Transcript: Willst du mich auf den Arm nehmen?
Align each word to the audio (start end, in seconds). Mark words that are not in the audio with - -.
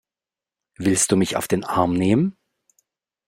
Willst 0.77 1.11
du 1.11 1.15
mich 1.15 1.35
auf 1.37 1.47
den 1.47 1.63
Arm 1.63 1.93
nehmen? 1.93 2.35